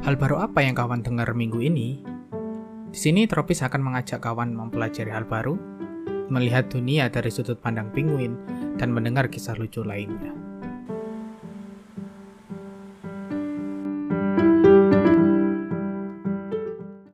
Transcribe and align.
Hal 0.00 0.16
baru 0.16 0.40
apa 0.40 0.64
yang 0.64 0.72
kawan 0.72 1.04
dengar 1.04 1.36
minggu 1.36 1.60
ini? 1.60 2.00
Di 2.88 2.96
sini 2.96 3.28
Tropis 3.28 3.60
akan 3.60 3.84
mengajak 3.84 4.24
kawan 4.24 4.56
mempelajari 4.56 5.12
hal 5.12 5.28
baru, 5.28 5.60
melihat 6.32 6.72
dunia 6.72 7.12
dari 7.12 7.28
sudut 7.28 7.60
pandang 7.60 7.92
penguin, 7.92 8.32
dan 8.80 8.96
mendengar 8.96 9.28
kisah 9.28 9.52
lucu 9.60 9.84
lainnya. 9.84 10.32